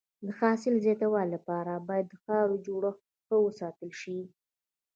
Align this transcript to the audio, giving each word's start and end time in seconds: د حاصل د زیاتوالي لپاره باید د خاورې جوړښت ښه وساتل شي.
د 0.25 0.27
حاصل 0.39 0.73
د 0.77 0.81
زیاتوالي 0.85 1.31
لپاره 1.35 1.73
باید 1.87 2.05
د 2.09 2.13
خاورې 2.23 2.57
جوړښت 2.65 3.01
ښه 3.25 3.35
وساتل 3.45 3.89
شي. 4.01 4.19